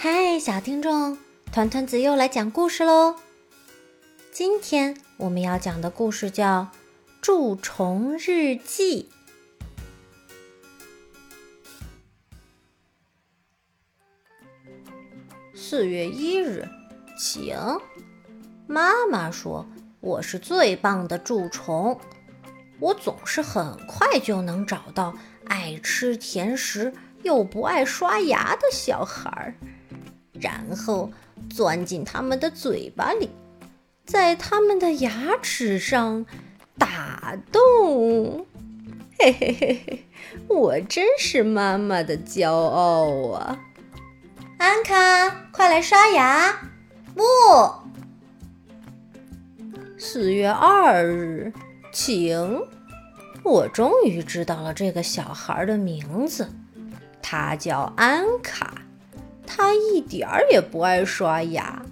[0.00, 1.18] 嗨，小听众，
[1.50, 3.16] 团团子又来讲故事喽。
[4.30, 6.68] 今天我们要讲的故事叫
[7.20, 9.10] 《蛀虫日记》。
[15.52, 16.68] 四月一日，
[17.18, 17.58] 晴。
[18.68, 19.66] 妈妈说
[19.98, 21.98] 我是最棒的蛀虫，
[22.78, 25.12] 我总是很快就能找到
[25.46, 26.94] 爱吃甜食
[27.24, 29.54] 又不爱刷牙的小孩儿。
[30.40, 31.10] 然后
[31.50, 33.30] 钻进他们的嘴巴里，
[34.04, 36.24] 在他们的牙齿上
[36.76, 38.46] 打洞。
[39.18, 40.04] 嘿嘿嘿嘿，
[40.46, 43.58] 我真是妈妈的骄傲啊！
[44.58, 46.70] 安卡，快来刷牙！
[47.14, 47.22] 不。
[49.98, 51.52] 四月二日，
[51.92, 52.62] 晴。
[53.42, 56.48] 我终于知道了这个小孩的名字，
[57.22, 58.82] 他叫安卡。
[59.50, 61.82] 他一点儿也不爱刷牙，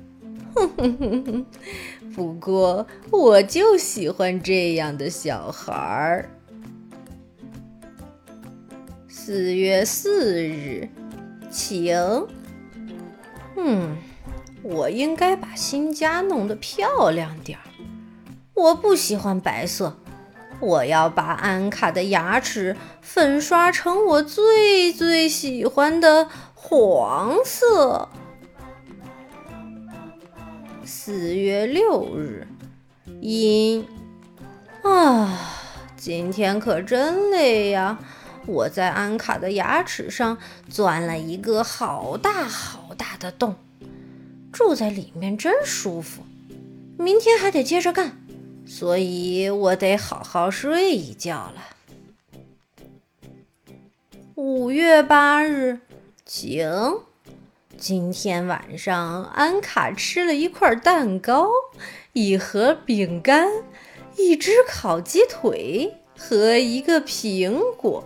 [0.54, 1.46] 哼哼哼哼。
[2.14, 6.28] 不过我就喜欢这样的小孩儿。
[9.08, 10.88] 四月四日，
[11.50, 11.96] 晴。
[13.56, 13.96] 嗯，
[14.62, 17.64] 我应该把新家弄得漂亮点儿。
[18.54, 19.98] 我不喜欢白色，
[20.60, 26.28] 我要把安卡的牙齿粉刷成我最最喜欢的。
[26.54, 28.08] 黄色。
[30.84, 32.48] 四月六日，
[33.20, 33.86] 阴。
[34.82, 35.38] 啊，
[35.96, 37.98] 今天可真累呀！
[38.46, 43.56] 我在安卡的牙齿上钻了一个好大好大的洞，
[44.52, 46.22] 住在里面真舒服。
[46.98, 48.25] 明天还得接着干，
[48.66, 51.62] 所以我得好好睡一觉了。
[54.34, 55.80] 五月八日。
[56.26, 56.68] 晴，
[57.78, 61.48] 今天晚上安卡吃了一块蛋糕、
[62.12, 63.48] 一盒饼干、
[64.16, 68.04] 一只烤鸡腿和一个苹果。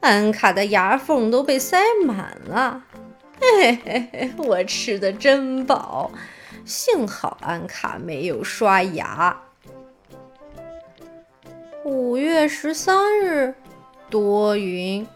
[0.00, 1.76] 安卡的牙缝都被塞
[2.06, 2.84] 满了，
[3.40, 6.12] 嘿嘿嘿，我吃的真饱。
[6.64, 9.42] 幸好安卡没有刷牙。
[11.84, 13.54] 五月十三日，
[14.10, 15.06] 多云。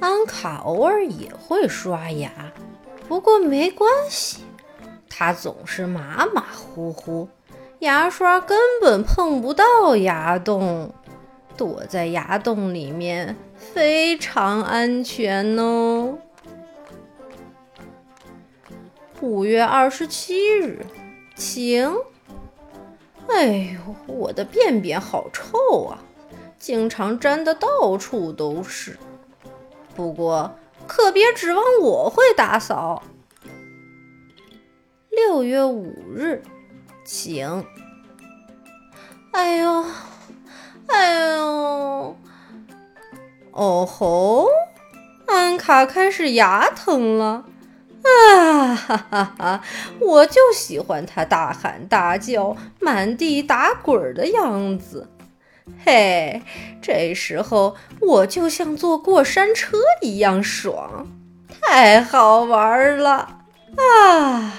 [0.00, 2.30] 安卡偶尔也会刷牙，
[3.08, 4.42] 不过没关系，
[5.08, 7.28] 他总是马马虎虎，
[7.78, 10.92] 牙刷根本碰不到牙洞，
[11.56, 16.18] 躲在牙洞里面非常安全哦。
[19.20, 20.84] 五月二十七日，
[21.36, 21.94] 晴。
[23.28, 25.98] 哎呦，我的便便好臭啊，
[26.58, 28.98] 经常粘的到处都是。
[29.94, 33.02] 不过，可别指望我会打扫。
[35.10, 36.42] 六月五日，
[37.04, 37.64] 晴。
[39.32, 39.84] 哎呦，
[40.86, 42.16] 哎呦，
[43.52, 44.46] 哦吼！
[45.26, 47.44] 安卡开始牙疼了。
[48.02, 49.64] 啊哈哈哈！
[50.00, 55.08] 我就喜欢他大喊大叫、满地打滚的样子。
[55.84, 56.42] 嘿，
[56.80, 61.06] 这时候我就像坐过山车一样爽，
[61.48, 63.42] 太好玩了
[63.76, 64.54] 啊！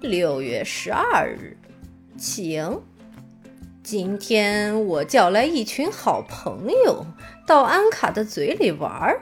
[0.00, 1.56] 六月十二日，
[2.18, 2.82] 晴。
[3.84, 7.04] 今天我叫来一群好朋友
[7.46, 9.20] 到安卡的嘴里玩儿，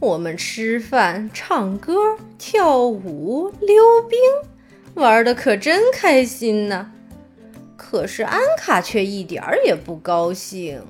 [0.00, 4.18] 我们吃饭、唱歌、跳舞、溜冰，
[4.94, 6.92] 玩的可真开心呢。
[7.76, 10.82] 可是安卡却一点儿也不高兴。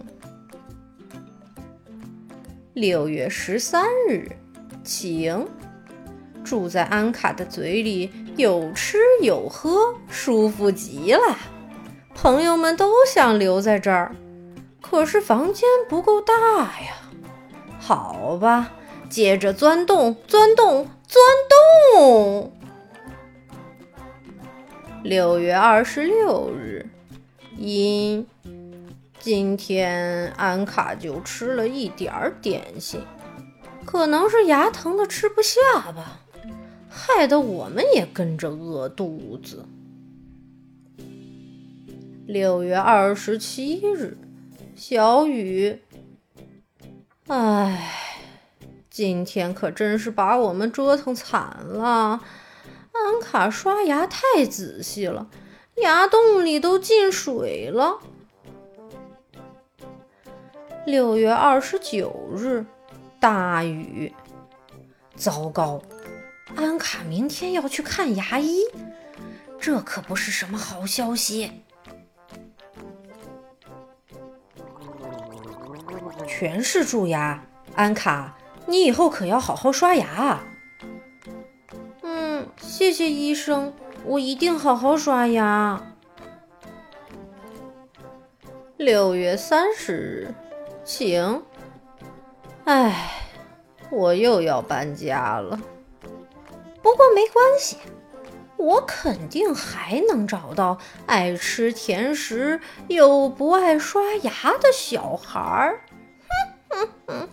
[2.74, 4.30] 六月十三日，
[4.84, 5.46] 晴。
[6.44, 11.36] 住在安卡的嘴里，有吃有喝，舒服极了。
[12.14, 14.14] 朋友们都想留在这儿，
[14.80, 16.34] 可是房间不够大
[16.80, 16.96] 呀。
[17.78, 18.70] 好吧，
[19.08, 22.52] 接着钻洞，钻洞，钻洞。
[25.02, 26.86] 六月二十六日，
[27.56, 28.26] 因
[29.18, 33.00] 今天安卡就吃了一点儿点心，
[33.84, 36.20] 可能是牙疼的吃不下吧，
[36.88, 39.64] 害得我们也跟着饿肚子。
[42.26, 44.18] 六月二十七日，
[44.76, 45.80] 小雨，
[47.28, 48.07] 唉，
[48.98, 52.20] 今天可真是把我们折腾惨了。
[52.90, 55.28] 安卡刷牙太仔细了，
[55.76, 58.00] 牙洞里都进水了。
[60.84, 62.66] 六月二十九日，
[63.20, 64.12] 大雨。
[65.14, 65.80] 糟糕，
[66.56, 68.64] 安卡明天要去看牙医，
[69.60, 71.62] 这可不是什么好消息。
[76.26, 77.40] 全是蛀牙，
[77.76, 78.36] 安卡，
[78.68, 80.44] 你以后可要好好刷牙啊！
[82.02, 83.72] 嗯，谢谢医生，
[84.04, 85.94] 我一定好好刷牙。
[88.76, 90.34] 六月三十日，
[90.84, 91.42] 晴。
[92.64, 93.22] 唉，
[93.90, 95.58] 我又要搬家了。
[96.82, 97.78] 不过没关系，
[98.58, 100.76] 我肯定还能找到
[101.06, 104.30] 爱吃甜食又不爱刷牙
[104.60, 105.80] 的小孩儿。
[106.68, 107.28] 哼哼哼。